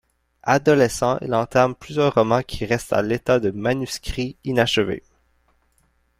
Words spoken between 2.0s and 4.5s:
romans qui restent à l'état de manuscrits